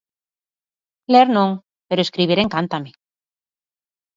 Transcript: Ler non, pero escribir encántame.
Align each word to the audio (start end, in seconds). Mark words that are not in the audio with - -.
Ler 1.13 1.27
non, 1.37 1.49
pero 1.87 2.05
escribir 2.05 2.37
encántame. 2.41 2.89